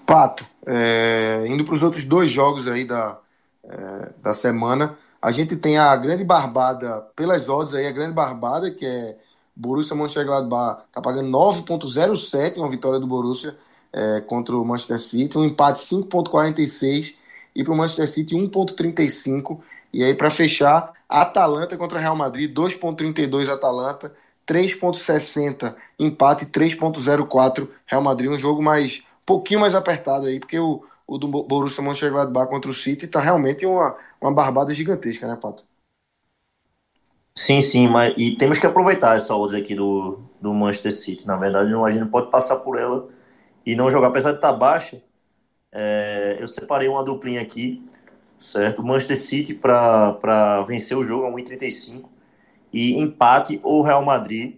Pato, 0.05 0.45
é, 0.65 1.45
indo 1.47 1.63
para 1.65 1.75
os 1.75 1.83
outros 1.83 2.05
dois 2.05 2.31
jogos 2.31 2.67
aí 2.67 2.85
da, 2.85 3.17
é, 3.63 4.09
da 4.23 4.33
semana, 4.33 4.97
a 5.21 5.31
gente 5.31 5.55
tem 5.55 5.77
a 5.77 5.95
grande 5.95 6.23
barbada, 6.23 7.01
pelas 7.15 7.49
odds 7.49 7.75
aí, 7.75 7.85
a 7.85 7.91
grande 7.91 8.13
barbada, 8.13 8.71
que 8.71 8.85
é 8.85 9.15
Borussia 9.55 9.95
Mönchengladbach 9.95 10.83
está 10.87 11.01
pagando 11.01 11.29
9.07, 11.29 12.57
uma 12.57 12.69
vitória 12.69 12.99
do 12.99 13.05
Borussia 13.05 13.55
é, 13.91 14.21
contra 14.21 14.55
o 14.55 14.65
Manchester 14.65 14.99
City, 14.99 15.37
um 15.37 15.45
empate 15.45 15.79
5.46 15.79 17.15
e 17.55 17.63
para 17.63 17.73
o 17.73 17.77
Manchester 17.77 18.07
City 18.07 18.35
1.35 18.35 19.59
e 19.91 20.03
aí 20.03 20.13
para 20.13 20.29
fechar, 20.29 20.93
Atalanta 21.07 21.75
contra 21.75 21.99
Real 21.99 22.15
Madrid 22.15 22.53
2.32 22.53 23.49
Atalanta, 23.49 24.13
3.60 24.47 25.75
empate 25.97 26.45
3.04 26.45 27.67
Real 27.85 28.01
Madrid, 28.01 28.29
um 28.29 28.37
jogo 28.37 28.61
mais 28.61 29.03
pouquinho 29.25 29.59
mais 29.59 29.75
apertado 29.75 30.27
aí, 30.27 30.39
porque 30.39 30.59
o, 30.59 30.83
o 31.05 31.17
do 31.17 31.27
Borussia 31.27 31.83
Mönchengladbach 31.83 32.49
contra 32.49 32.69
o 32.69 32.73
City 32.73 33.05
está 33.05 33.19
realmente 33.19 33.65
uma, 33.65 33.95
uma 34.21 34.33
barbada 34.33 34.73
gigantesca, 34.73 35.27
né, 35.27 35.37
Pato? 35.39 35.63
Sim, 37.35 37.61
sim, 37.61 37.87
mas 37.87 38.13
e 38.17 38.35
temos 38.35 38.59
que 38.59 38.65
aproveitar 38.65 39.15
essa 39.15 39.35
odds 39.35 39.53
aqui 39.53 39.73
do, 39.73 40.19
do 40.41 40.53
Manchester 40.53 40.91
City. 40.91 41.25
Na 41.27 41.37
verdade, 41.37 41.73
a 41.73 41.91
gente 41.91 42.01
não 42.01 42.09
pode 42.09 42.29
passar 42.29 42.57
por 42.57 42.77
ela 42.77 43.07
e 43.65 43.75
não 43.75 43.91
jogar. 43.91 44.07
Apesar 44.07 44.31
de 44.31 44.37
estar 44.37 44.53
baixa, 44.53 45.01
é, 45.71 46.37
eu 46.39 46.47
separei 46.47 46.87
uma 46.87 47.03
duplinha 47.03 47.41
aqui, 47.41 47.83
certo? 48.37 48.83
Manchester 48.83 49.17
City 49.17 49.53
para 49.53 50.63
vencer 50.67 50.97
o 50.97 51.03
jogo 51.03 51.25
a 51.25 51.31
1,35 51.31 52.09
e 52.71 52.93
empate 52.97 53.59
ou 53.63 53.81
Real 53.81 54.03
Madrid 54.03 54.57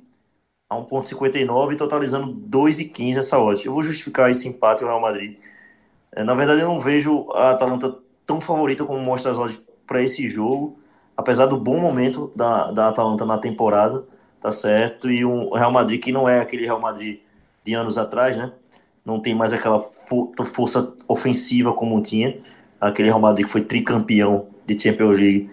a 0.69 0.75
1,59 0.75 1.75
totalizando 1.77 2.33
2,15 2.33 3.17
essa 3.17 3.39
odds. 3.39 3.65
Eu 3.65 3.73
vou 3.73 3.83
justificar 3.83 4.29
esse 4.31 4.47
empate 4.47 4.83
ou 4.83 4.89
Real 4.89 5.01
Madrid. 5.01 5.37
É, 6.11 6.23
na 6.23 6.33
verdade, 6.33 6.61
eu 6.61 6.67
não 6.67 6.79
vejo 6.79 7.29
a 7.31 7.51
Atalanta 7.51 7.97
tão 8.25 8.39
favorita 8.41 8.85
como 8.85 8.99
mostra 8.99 9.31
as 9.31 9.37
odds 9.37 9.61
para 9.85 10.01
esse 10.01 10.29
jogo 10.29 10.81
apesar 11.15 11.45
do 11.45 11.57
bom 11.57 11.79
momento 11.79 12.31
da, 12.35 12.71
da 12.71 12.87
Atalanta 12.89 13.25
na 13.25 13.37
temporada, 13.37 14.05
tá 14.39 14.51
certo? 14.51 15.09
E 15.09 15.25
um 15.25 15.53
Real 15.53 15.71
Madrid 15.71 16.01
que 16.01 16.11
não 16.11 16.27
é 16.27 16.39
aquele 16.39 16.65
Real 16.65 16.79
Madrid 16.79 17.21
de 17.63 17.73
anos 17.73 17.97
atrás, 17.97 18.35
né? 18.35 18.51
Não 19.05 19.19
tem 19.19 19.33
mais 19.33 19.51
aquela 19.51 19.81
força 20.53 20.93
ofensiva 21.07 21.73
como 21.73 22.01
tinha. 22.01 22.37
Aquele 22.79 23.09
Real 23.09 23.19
Madrid 23.19 23.45
que 23.45 23.51
foi 23.51 23.61
tricampeão 23.61 24.47
de 24.65 24.79
Champions 24.79 25.19
League. 25.19 25.49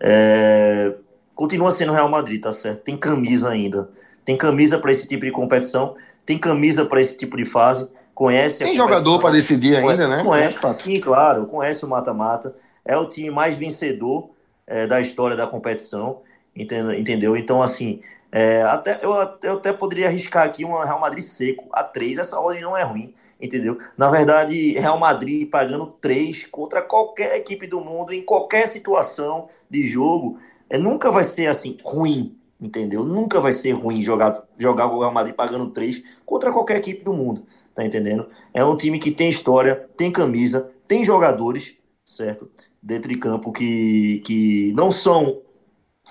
É... 0.00 0.94
Continua 1.34 1.70
sendo 1.70 1.92
Real 1.92 2.08
Madrid, 2.08 2.42
tá 2.42 2.52
certo? 2.52 2.82
Tem 2.82 2.96
camisa 2.96 3.50
ainda. 3.50 3.88
Tem 4.24 4.36
camisa 4.36 4.78
para 4.78 4.90
esse 4.90 5.06
tipo 5.06 5.24
de 5.24 5.30
competição. 5.30 5.94
Tem 6.26 6.36
camisa 6.36 6.84
para 6.84 7.00
esse 7.00 7.16
tipo 7.16 7.36
de 7.36 7.44
fase. 7.44 7.88
Conhece 8.14 8.64
Tem 8.64 8.74
jogador 8.74 9.20
para 9.20 9.30
decidir 9.30 9.76
ainda, 9.76 10.08
né? 10.08 10.24
Conhece, 10.24 10.66
é, 10.66 10.72
sim, 10.72 11.00
claro. 11.00 11.46
Conhece 11.46 11.84
o 11.84 11.88
mata-mata. 11.88 12.54
É 12.84 12.96
o 12.96 13.08
time 13.08 13.30
mais 13.30 13.56
vencedor 13.56 14.30
é, 14.66 14.86
da 14.86 15.00
história 15.00 15.36
da 15.36 15.46
competição, 15.46 16.20
entendeu? 16.54 17.36
Então, 17.36 17.62
assim, 17.62 18.00
é, 18.30 18.62
até, 18.62 19.00
eu, 19.02 19.12
eu, 19.42 19.54
até 19.54 19.72
poderia 19.72 20.06
arriscar 20.06 20.44
aqui 20.44 20.64
um 20.64 20.76
Real 20.76 21.00
Madrid 21.00 21.24
seco 21.24 21.68
a 21.72 21.82
3, 21.82 22.18
essa 22.18 22.38
ordem 22.38 22.62
não 22.62 22.76
é 22.76 22.82
ruim, 22.82 23.14
entendeu? 23.40 23.78
Na 23.96 24.10
verdade, 24.10 24.72
Real 24.78 24.98
Madrid 24.98 25.48
pagando 25.48 25.86
3 26.00 26.44
contra 26.46 26.82
qualquer 26.82 27.36
equipe 27.36 27.66
do 27.66 27.80
mundo, 27.80 28.12
em 28.12 28.22
qualquer 28.22 28.66
situação 28.66 29.48
de 29.70 29.86
jogo, 29.86 30.38
é, 30.68 30.76
nunca 30.76 31.10
vai 31.10 31.24
ser 31.24 31.46
assim, 31.46 31.78
ruim, 31.82 32.36
entendeu? 32.60 33.04
Nunca 33.04 33.40
vai 33.40 33.52
ser 33.52 33.72
ruim 33.72 34.02
jogar, 34.02 34.44
jogar 34.58 34.86
o 34.86 35.00
Real 35.00 35.12
Madrid 35.12 35.34
pagando 35.34 35.70
3 35.70 36.02
contra 36.26 36.52
qualquer 36.52 36.76
equipe 36.76 37.02
do 37.02 37.14
mundo, 37.14 37.44
tá 37.74 37.84
entendendo? 37.84 38.28
É 38.52 38.64
um 38.64 38.76
time 38.76 38.98
que 38.98 39.10
tem 39.10 39.30
história, 39.30 39.88
tem 39.96 40.12
camisa, 40.12 40.70
tem 40.86 41.04
jogadores, 41.04 41.74
certo? 42.04 42.50
dentro 42.82 43.08
de 43.08 43.18
campo 43.18 43.52
que, 43.52 44.22
que 44.24 44.72
não 44.76 44.90
são 44.90 45.40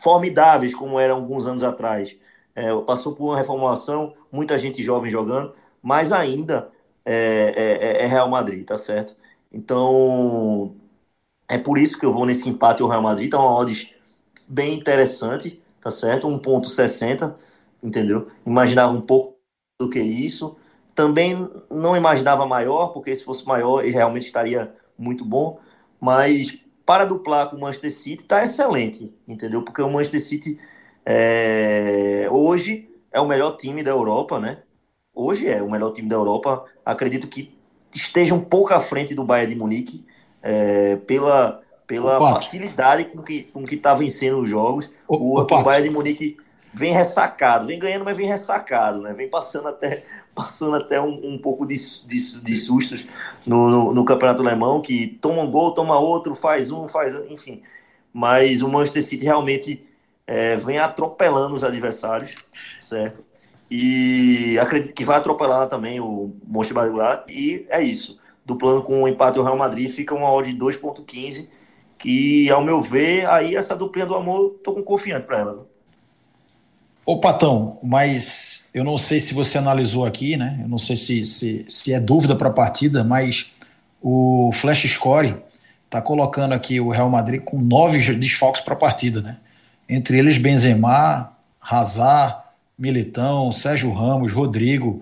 formidáveis 0.02 0.74
como 0.74 1.00
eram 1.00 1.16
alguns 1.18 1.48
anos 1.48 1.64
atrás. 1.64 2.16
É, 2.56 2.76
passou 2.82 3.14
por 3.14 3.26
uma 3.26 3.38
reformulação, 3.38 4.14
muita 4.32 4.58
gente 4.58 4.82
jovem 4.84 5.12
jogando, 5.12 5.54
mas 5.82 6.12
ainda 6.12 6.72
é, 7.06 7.54
é, 7.56 8.04
é, 8.04 8.08
Real 8.08 8.30
Madrid, 8.30 8.66
tá 8.66 8.78
certo? 8.78 9.16
Então, 9.52 10.76
é 11.48 11.58
por 11.58 11.78
isso 11.78 11.98
que 12.00 12.06
eu 12.06 12.14
vou 12.14 12.26
nesse 12.26 12.50
empate 12.50 12.84
o 12.84 12.88
Real 12.88 13.02
Madrid, 13.02 13.30
tá 13.30 13.40
uma 13.40 13.54
odds 13.56 13.90
bem 14.48 14.74
interessante, 14.78 15.62
tá 15.82 15.92
certo? 15.92 16.28
1.60, 16.28 17.36
entendeu? 17.82 18.30
Imaginava 18.46 18.92
um 18.94 19.02
pouco 19.02 19.38
do 19.80 19.90
que 19.90 20.00
isso. 20.00 20.58
Também 20.96 21.48
não 21.70 21.96
imaginava 21.96 22.46
maior, 22.46 22.88
porque 22.88 23.16
se 23.16 23.24
fosse 23.24 23.46
maior, 23.46 23.84
ele 23.84 23.92
realmente 23.94 24.26
estaria 24.26 24.74
muito 24.98 25.24
bom 25.24 25.60
mas 26.00 26.58
para 26.88 27.04
duplar 27.04 27.50
com 27.50 27.58
o 27.58 27.60
Manchester 27.60 27.92
City 27.92 28.24
está 28.24 28.42
excelente, 28.42 29.14
entendeu? 29.28 29.62
Porque 29.62 29.82
o 29.82 29.92
Manchester 29.92 30.24
City 30.24 30.58
é, 31.06 32.30
hoje 32.32 32.90
é 33.12 33.20
o 33.20 33.28
melhor 33.28 33.58
time 33.58 33.84
da 33.84 33.92
Europa, 33.92 34.40
né? 34.40 34.60
Hoje 35.14 35.50
é 35.50 35.62
o 35.62 35.70
melhor 35.70 35.92
time 35.92 36.08
da 36.08 36.16
Europa. 36.16 36.64
Acredito 36.86 37.28
que 37.28 37.54
esteja 37.94 38.34
um 38.34 38.40
pouco 38.40 38.74
à 38.74 38.80
frente 38.80 39.14
do 39.14 39.26
Bayern 39.26 39.54
de 39.54 39.60
Munique 39.60 40.06
é, 40.42 40.96
pela, 40.96 41.62
pela 41.86 42.22
facilidade 42.22 43.04
com 43.06 43.22
que 43.22 43.44
com 43.44 43.66
que 43.66 43.76
está 43.76 43.94
vencendo 43.94 44.40
os 44.40 44.50
jogos. 44.50 44.90
O, 45.06 45.40
o, 45.40 45.42
o 45.42 45.46
Bayern 45.46 45.90
de 45.90 45.94
Munique 45.94 46.38
vem 46.74 46.94
ressacado, 46.94 47.68
vem 47.68 47.80
ganhando, 47.80 48.06
mas 48.06 48.16
vem 48.16 48.28
ressacado, 48.28 49.02
né? 49.02 49.12
Vem 49.12 49.30
passando 49.30 49.68
até, 49.68 50.06
passando 50.38 50.76
até 50.76 51.02
um, 51.02 51.34
um 51.34 51.38
pouco 51.40 51.66
de, 51.66 51.76
de, 52.06 52.40
de 52.42 52.56
sustos 52.56 53.08
no, 53.44 53.70
no, 53.70 53.94
no, 53.94 54.06
campeonato 54.06 54.44
alemão, 54.44 54.80
que 54.80 55.18
toma 55.20 55.42
um 55.42 55.50
gol, 55.50 55.74
toma 55.74 56.00
outro, 56.00 56.36
faz 56.36 56.70
um, 56.70 56.88
faz, 56.88 57.16
enfim. 57.32 57.64
Mas 58.14 58.62
o 58.62 58.70
Manchester 58.70 59.04
City 59.04 59.24
realmente 59.24 59.84
é, 60.28 60.56
vem 60.56 60.78
atropelando 60.78 61.56
os 61.56 61.64
adversários, 61.64 62.36
certo? 62.80 63.26
E 63.70 64.58
acredito 64.60 64.94
que 64.94 65.04
vai 65.04 65.18
atropelar 65.18 65.68
também 65.68 66.00
o 66.00 66.36
Mönchengladbach 66.48 67.26
e 67.28 67.66
é 67.70 67.82
isso. 67.82 68.20
Duplando 68.46 68.84
com 68.84 69.04
o 69.04 69.08
empate 69.08 69.40
o 69.40 69.44
Real 69.44 69.58
Madrid, 69.58 69.90
fica 69.92 70.14
uma 70.14 70.32
odd 70.32 70.54
de 70.54 70.60
2.15, 70.60 71.50
que 71.98 72.50
ao 72.52 72.64
meu 72.64 72.80
ver, 72.82 73.28
aí 73.28 73.56
essa 73.56 73.76
duplinha 73.76 74.06
do 74.06 74.16
amor, 74.16 74.60
tô 74.64 74.74
com 74.74 74.84
confiante 74.84 75.26
para 75.26 75.40
ela. 75.40 75.68
Ô 77.08 77.16
Patão, 77.16 77.80
mas 77.82 78.68
eu 78.74 78.84
não 78.84 78.98
sei 78.98 79.22
se 79.22 79.34
você 79.34 79.58
analisou 79.58 80.06
aqui, 80.06 80.36
né? 80.36 80.60
Eu 80.62 80.68
não 80.68 80.78
sei 80.78 80.98
se, 80.98 81.26
se, 81.26 81.66
se 81.70 81.94
é 81.94 82.02
dúvida 82.02 82.36
para 82.36 82.50
a 82.50 82.52
partida, 82.52 83.02
mas 83.02 83.46
o 84.02 84.52
Flash 84.52 84.84
Score 84.90 85.38
está 85.86 86.02
colocando 86.02 86.54
aqui 86.54 86.82
o 86.82 86.90
Real 86.90 87.10
Madrid 87.10 87.42
com 87.42 87.62
nove 87.62 88.14
desfalques 88.14 88.62
para 88.62 88.74
a 88.74 88.78
partida, 88.78 89.22
né? 89.22 89.38
Entre 89.88 90.20
eles 90.20 90.38
Benzema, 90.38 91.32
Hazard, 91.62 92.40
Militão, 92.78 93.54
Sérgio 93.54 93.94
Ramos, 93.94 94.34
Rodrigo. 94.34 95.02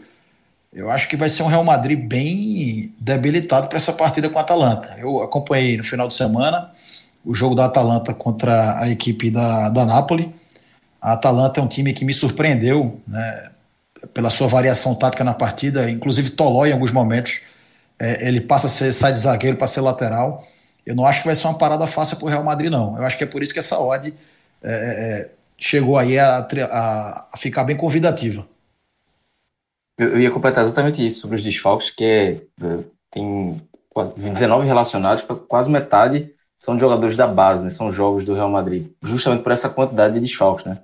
Eu 0.72 0.92
acho 0.92 1.10
que 1.10 1.18
vai 1.18 1.28
ser 1.28 1.42
um 1.42 1.48
Real 1.48 1.64
Madrid 1.64 1.98
bem 1.98 2.94
debilitado 3.00 3.68
para 3.68 3.78
essa 3.78 3.92
partida 3.92 4.30
com 4.30 4.38
a 4.38 4.44
Atalanta. 4.44 4.96
Eu 5.00 5.24
acompanhei 5.24 5.76
no 5.76 5.84
final 5.84 6.08
de 6.08 6.14
semana 6.14 6.70
o 7.26 7.34
jogo 7.34 7.56
da 7.56 7.66
Atalanta 7.66 8.14
contra 8.14 8.80
a 8.80 8.92
equipe 8.92 9.32
da, 9.32 9.70
da 9.70 9.88
Napoli 9.88 10.32
a 11.06 11.14
Atalanta 11.14 11.60
é 11.60 11.64
um 11.64 11.68
time 11.68 11.94
que 11.94 12.04
me 12.04 12.16
surpreendeu 12.16 13.00
né, 13.08 13.52
pela 14.12 14.32
sua 14.32 14.48
variação 14.48 14.96
tática 14.96 15.24
na 15.24 15.36
partida, 15.36 15.88
inclusive 15.88 16.32
Toló 16.32 16.66
em 16.66 16.72
alguns 16.72 16.90
momentos. 16.90 17.42
É, 18.00 18.28
ele 18.28 18.42
passa 18.42 18.66
a 18.66 18.70
ser, 18.72 18.92
sai 18.92 19.14
de 19.14 19.20
zagueiro 19.20 19.56
para 19.56 19.68
ser 19.68 19.82
lateral. 19.82 20.44
Eu 20.84 20.96
não 20.96 21.06
acho 21.06 21.22
que 21.22 21.28
vai 21.28 21.36
ser 21.36 21.46
uma 21.46 21.60
parada 21.60 21.86
fácil 21.86 22.18
para 22.18 22.26
o 22.26 22.30
Real 22.30 22.44
Madrid, 22.44 22.72
não. 22.72 22.98
Eu 22.98 23.04
acho 23.06 23.20
que 23.20 23.24
é 23.24 23.28
por 23.28 23.44
isso 23.44 23.54
que 23.54 23.60
essa 23.60 23.80
odd 23.80 24.16
é, 24.64 24.68
é, 24.68 24.74
é 24.74 25.30
chegou 25.60 25.96
aí 25.96 26.18
a, 26.18 26.40
a, 26.40 27.28
a, 27.32 27.38
ficar 27.38 27.64
bem 27.66 27.78
convidativa. 27.78 28.44
Eu, 30.00 30.20
ia 30.20 30.32
completar 30.32 30.64
exatamente 30.64 31.06
isso 31.06 31.22
sobre 31.22 31.36
os 31.36 31.44
desfalques, 31.44 31.92
que 31.92 32.04
é, 32.04 32.32
é 32.66 32.80
tem 33.12 33.62
19 34.18 34.66
relacionados, 34.66 35.24
quase 35.48 35.70
metade 35.70 36.34
são 36.58 36.80
jogadores 36.80 37.16
da 37.16 37.28
base, 37.28 37.64
né? 37.64 37.70
São 37.70 37.92
jogos 37.92 38.26
do 38.26 38.34
Real 38.34 38.50
Madrid, 38.50 38.90
justamente 39.04 39.44
por 39.44 39.52
essa 39.52 39.70
quantidade 39.70 40.16
de 40.16 40.20
desfalques, 40.20 40.66
né? 40.66 40.82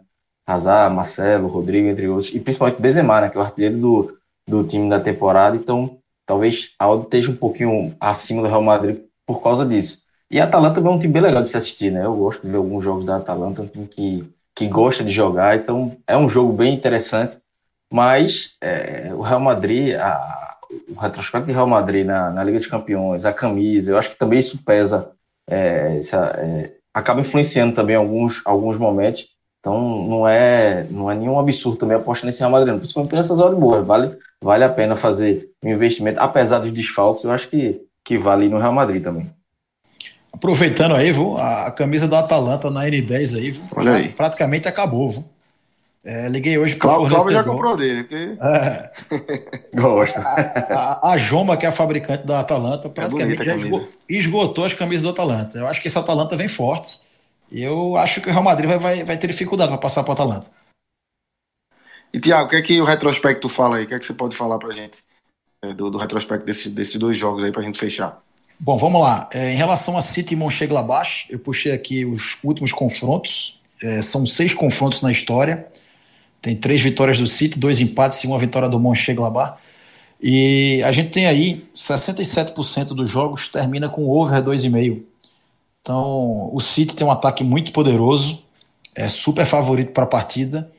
Hazard, 0.53 0.96
Marcelo, 0.96 1.48
Rodrigo, 1.48 1.88
entre 1.88 2.08
outros, 2.08 2.34
e 2.34 2.39
principalmente 2.39 2.81
Benzema, 2.81 3.22
né, 3.22 3.29
que 3.29 3.38
é 3.38 3.39
o 3.39 3.43
artilheiro 3.43 3.77
do, 3.77 4.17
do 4.48 4.63
time 4.63 4.89
da 4.89 5.00
temporada, 5.00 5.55
então 5.55 5.98
talvez 6.25 6.74
a 6.79 6.89
odd 6.89 7.03
esteja 7.03 7.31
um 7.31 7.36
pouquinho 7.36 7.96
acima 8.00 8.41
do 8.41 8.48
Real 8.48 8.62
Madrid 8.62 9.00
por 9.25 9.41
causa 9.41 9.65
disso. 9.65 10.01
E 10.29 10.39
a 10.39 10.46
Atalanta 10.46 10.79
é 10.79 10.84
um 10.84 10.98
time 10.98 11.12
bem 11.12 11.22
legal 11.22 11.41
de 11.41 11.50
se 11.50 11.58
assistir, 11.58 11.91
né? 11.91 12.05
Eu 12.05 12.15
gosto 12.15 12.41
de 12.41 12.50
ver 12.50 12.58
alguns 12.58 12.84
jogos 12.84 13.03
da 13.03 13.17
Atalanta, 13.17 13.62
um 13.62 13.67
time 13.67 13.86
que, 13.86 14.24
que 14.55 14.65
gosta 14.67 15.03
de 15.03 15.12
jogar, 15.12 15.58
então 15.58 15.98
é 16.08 16.15
um 16.17 16.29
jogo 16.29 16.53
bem 16.53 16.74
interessante. 16.74 17.38
Mas 17.91 18.56
é, 18.62 19.12
o 19.13 19.21
Real 19.21 19.41
Madrid, 19.41 19.95
a, 19.95 20.58
o 20.88 20.97
retrospecto 20.97 21.47
de 21.47 21.52
Real 21.52 21.67
Madrid 21.67 22.06
na, 22.06 22.30
na 22.30 22.43
Liga 22.45 22.58
dos 22.58 22.67
Campeões, 22.67 23.26
a 23.26 23.34
camisa, 23.34 23.91
eu 23.91 23.97
acho 23.97 24.12
que 24.12 24.17
também 24.17 24.39
isso 24.39 24.63
pesa, 24.63 25.12
é, 25.49 25.97
essa, 25.97 26.34
é, 26.39 26.71
acaba 26.93 27.19
influenciando 27.19 27.76
também 27.76 27.97
alguns, 27.97 28.41
alguns 28.45 28.78
momentos. 28.78 29.28
Então 29.62 29.80
não 30.08 30.28
é, 30.28 30.88
não 30.89 31.10
é 31.10 31.15
nenhum 31.15 31.39
absurdo 31.39 31.78
também 31.78 31.95
apostar 31.95 32.26
nesse 32.26 32.39
Real 32.39 32.52
Madrid, 32.52 32.76
principalmente 32.76 33.13
nessas 33.13 33.39
horas 33.39 33.58
boas. 33.58 33.86
Vale, 33.86 34.17
vale 34.41 34.63
a 34.63 34.69
pena 34.69 34.95
fazer 34.95 35.50
um 35.63 35.69
investimento, 35.69 36.19
apesar 36.19 36.60
dos 36.60 36.71
desfalques, 36.71 37.24
eu 37.24 37.32
acho 37.32 37.47
que, 37.47 37.80
que 38.04 38.17
vale 38.17 38.50
no 38.50 38.58
Real 38.58 38.74
Madrid 38.74 39.04
também. 39.04 39.30
Aproveitando 40.34 40.95
aí, 40.95 41.12
viu, 41.12 41.38
a, 41.38 41.67
a 41.67 41.71
camisa 41.71 42.08
da 42.08 42.19
Atalanta 42.19 42.71
na 42.71 42.86
N10 42.86 43.38
aí, 43.38 43.52
viu, 43.52 43.63
Olha 43.76 43.93
aí. 43.93 44.10
praticamente 44.10 44.67
acabou. 44.67 45.12
Viu? 45.12 45.26
É, 46.04 46.28
liguei 46.28 46.58
hoje 46.58 46.76
para 46.76 46.97
o 46.97 47.08
Cláudio 47.08 47.32
já 47.32 47.43
comprou 47.43 47.78
dele. 47.78 48.04
Porque... 48.04 48.36
É. 48.41 48.91
Gosta. 49.80 50.19
A, 50.21 51.10
a, 51.10 51.12
a, 51.12 51.17
Joma, 51.19 51.56
que 51.56 51.65
é 51.67 51.69
a 51.69 51.71
fabricante 51.71 52.26
da 52.26 52.39
Atalanta, 52.39 52.88
é 52.88 52.91
praticamente 52.91 53.41
é 53.43 53.45
já 53.45 53.56
esgotou, 53.56 53.89
esgotou 54.10 54.65
as 54.65 54.74
camisas 54.74 55.04
do 55.04 55.10
Atalanta. 55.10 55.60
Eu 55.60 55.67
acho 55.67 55.80
que 55.80 55.88
essa 55.88 56.00
Atalanta 56.00 56.36
vem 56.36 56.47
forte. 56.47 57.00
Eu 57.52 57.98
acho 57.98 58.22
que 58.22 58.30
o 58.30 58.32
Real 58.32 58.44
Madrid 58.44 58.70
vai, 58.70 58.80
vai, 58.80 59.04
vai 59.04 59.18
ter 59.18 59.28
dificuldade 59.28 59.70
para 59.70 59.78
passar 59.78 60.04
para 60.04 60.12
o 60.12 60.14
Atalanta. 60.14 60.48
E, 62.14 62.20
Tiago, 62.20 62.48
o 62.48 62.50
que 62.50 62.56
é 62.56 62.62
que 62.62 62.82
o 62.82 62.86
retrospecto 62.86 63.50
fala 63.50 63.78
aí? 63.78 63.84
O 63.84 63.88
que 63.88 63.94
é 63.94 64.00
que 64.00 64.06
você 64.06 64.14
pode 64.14 64.36
falar 64.36 64.58
para 64.58 64.70
a 64.70 64.74
gente 64.74 65.00
é, 65.64 65.74
do, 65.74 65.90
do, 65.90 65.98
retrospecto 65.98 66.46
desses, 66.46 66.72
desses 66.72 66.96
dois 66.96 67.18
jogos 67.18 67.44
aí 67.44 67.52
para 67.52 67.62
a 67.62 67.66
gente 67.66 67.80
fechar? 67.80 68.22
Bom, 68.60 68.78
vamos 68.78 69.02
lá. 69.02 69.30
É, 69.34 69.54
em 69.54 69.56
relação 69.56 69.98
a 69.98 70.02
City 70.02 70.34
e 70.34 70.38
Mönchengladbach, 70.38 71.26
eu 71.30 71.40
puxei 71.40 71.72
aqui 71.72 72.06
os 72.06 72.38
últimos 72.44 72.72
confrontos. 72.72 73.60
É, 73.82 74.02
são 74.02 74.26
seis 74.26 74.54
confrontos 74.54 75.02
na 75.02 75.12
história. 75.12 75.68
Tem 76.42 76.56
três 76.56 76.82
vitórias 76.82 77.18
do 77.18 77.28
City, 77.28 77.58
dois 77.58 77.80
empates 77.80 78.24
e 78.24 78.28
uma 78.28 78.40
vitória 78.40 78.70
do 78.70 78.80
Mönchengladbach. 78.80 79.58
E 80.22 80.84
a 80.84 80.92
gente 80.92 81.10
tem 81.10 81.26
aí 81.26 81.66
67% 81.76 82.88
dos 82.88 83.10
jogos 83.10 83.48
termina 83.48 83.90
com 83.90 84.08
over 84.08 84.44
2,5. 84.44 85.02
Então, 85.82 86.54
o 86.54 86.60
City 86.60 86.96
tem 86.96 87.06
um 87.06 87.12
ataque 87.12 87.44
muito 87.44 87.72
poderoso, 87.72 88.44
é 88.96 89.10
super 89.10 89.46
favorito 89.46 89.91
para 89.91 90.04
a 90.04 90.08
partida. 90.08 90.72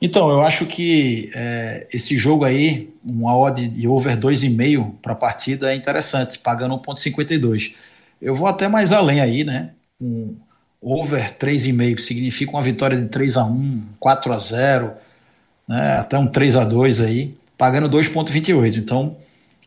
Então, 0.00 0.30
eu 0.30 0.40
acho 0.40 0.66
que 0.66 1.30
é, 1.34 1.86
esse 1.92 2.16
jogo 2.16 2.44
aí, 2.44 2.90
uma 3.04 3.36
odd 3.36 3.68
de 3.68 3.88
over 3.88 4.16
2,5 4.16 4.94
para 5.02 5.12
a 5.12 5.16
partida 5.16 5.72
é 5.72 5.76
interessante, 5.76 6.38
pagando 6.38 6.78
1,52. 6.78 7.74
Eu 8.22 8.34
vou 8.34 8.46
até 8.46 8.68
mais 8.68 8.92
além 8.92 9.20
aí, 9.20 9.44
né? 9.44 9.72
Um 10.00 10.36
over 10.80 11.36
3,5, 11.36 11.96
que 11.96 12.02
significa 12.02 12.52
uma 12.52 12.62
vitória 12.62 12.96
de 12.96 13.08
3 13.08 13.36
a 13.36 13.44
1 13.44 13.82
4 13.98 14.32
a 14.32 14.38
0 14.38 14.92
né? 15.68 15.98
até 15.98 16.18
um 16.18 16.26
3 16.26 16.56
a 16.56 16.64
2 16.64 17.00
aí, 17.00 17.36
pagando 17.58 17.90
2,28. 17.90 18.78
Então, 18.78 19.16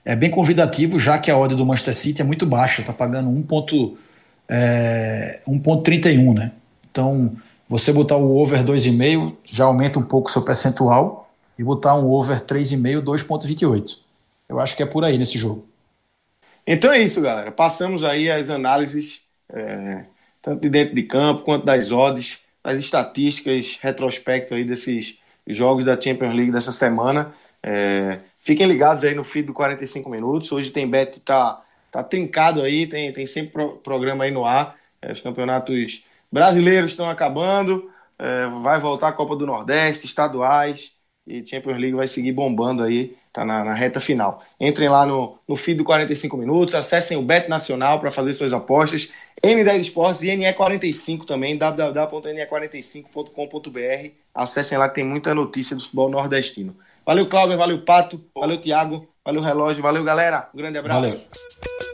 é 0.04 0.16
bem 0.16 0.30
convidativo, 0.32 1.00
já 1.00 1.18
que 1.20 1.30
a 1.30 1.38
odd 1.38 1.56
do 1.56 1.66
Manchester 1.66 1.94
City 1.94 2.22
é 2.22 2.26
muito 2.26 2.46
baixa, 2.46 2.82
está 2.82 2.94
pagando 2.94 3.30
1,5 3.30 3.98
é, 4.48 5.42
1,31, 5.48 6.34
né? 6.34 6.52
Então, 6.90 7.36
você 7.68 7.92
botar 7.92 8.18
o 8.18 8.38
over 8.38 8.64
2,5 8.64 9.36
já 9.46 9.66
aumenta 9.66 9.98
um 10.00 10.04
pouco 10.04 10.30
o 10.30 10.32
seu 10.32 10.42
percentual 10.42 11.32
e 11.58 11.64
botar 11.64 11.96
um 11.96 12.10
over 12.12 12.42
3,5, 12.42 13.02
2,28. 13.02 13.98
Eu 14.48 14.60
acho 14.60 14.76
que 14.76 14.84
é 14.84 14.86
por 14.86 15.04
aí 15.04 15.18
nesse 15.18 15.38
jogo. 15.38 15.68
Então 16.66 16.92
é 16.92 17.00
isso, 17.00 17.22
galera. 17.22 17.52
Passamos 17.52 18.04
aí 18.04 18.30
as 18.30 18.50
análises, 18.50 19.22
é, 19.52 20.04
tanto 20.42 20.62
de 20.62 20.70
dentro 20.70 20.96
de 20.96 21.04
campo 21.04 21.44
quanto 21.44 21.66
das 21.66 21.92
odds, 21.92 22.40
as 22.64 22.78
estatísticas, 22.80 23.78
retrospecto 23.82 24.54
aí 24.54 24.64
desses 24.64 25.18
jogos 25.48 25.84
da 25.84 26.00
Champions 26.00 26.34
League 26.34 26.52
dessa 26.52 26.72
semana. 26.72 27.34
É, 27.62 28.20
fiquem 28.40 28.68
ligados 28.68 29.04
aí 29.04 29.14
no 29.14 29.24
feed 29.24 29.48
do 29.48 29.54
45 29.54 30.10
minutos. 30.10 30.52
Hoje 30.52 30.72
tem 30.72 30.88
bet 30.88 31.20
tá 31.22 31.62
tá 31.94 32.04
trincado 32.04 32.64
aí, 32.64 32.88
tem, 32.88 33.14
tem 33.14 33.28
sempre 33.28 33.52
pro, 33.52 33.78
programa 33.78 34.24
aí 34.24 34.32
no 34.32 34.46
ar. 34.46 34.76
É, 35.00 35.12
os 35.14 35.22
campeonatos 35.22 36.04
brasileiros 36.32 36.90
estão 36.92 37.08
acabando, 37.08 37.92
é, 38.18 38.48
vai 38.64 38.82
voltar 38.82 39.10
a 39.10 39.14
Copa 39.14 39.36
do 39.36 39.46
Nordeste, 39.46 40.08
estaduais, 40.08 40.92
e 41.28 41.46
Champions 41.46 41.78
League 41.78 41.96
vai 41.96 42.08
seguir 42.08 42.32
bombando 42.32 42.82
aí, 42.82 43.16
tá 43.32 43.46
na, 43.46 43.64
na 43.64 43.76
reta 43.76 44.00
final. 44.00 44.44
Entrem 44.60 44.90
lá 44.90 45.06
no, 45.06 45.38
no 45.48 45.56
feed 45.56 45.78
do 45.78 45.84
45 45.84 46.36
minutos, 46.36 46.74
acessem 46.74 47.16
o 47.16 47.22
Bet 47.22 47.48
Nacional 47.48 48.00
para 48.00 48.10
fazer 48.10 48.34
suas 48.34 48.52
apostas, 48.52 49.12
N10 49.44 49.82
Esportes 49.82 50.24
e 50.24 50.30
NE45 50.30 51.26
também, 51.26 51.56
www.ne45.com.br. 51.58 54.12
Acessem 54.34 54.78
lá 54.80 54.90
que 54.90 54.96
tem 54.96 55.04
muita 55.04 55.36
notícia 55.36 55.76
do 55.76 55.84
futebol 55.84 56.10
nordestino. 56.10 56.76
Valeu, 57.06 57.30
Cláudio, 57.30 57.58
valeu, 57.58 57.84
Pato, 57.84 58.24
valeu, 58.36 58.60
Tiago, 58.60 59.08
valeu, 59.26 59.42
Relógio, 59.42 59.82
valeu, 59.82 60.04
galera. 60.04 60.50
Um 60.54 60.58
grande 60.58 60.78
abraço. 60.78 61.02
Valeu. 61.02 61.93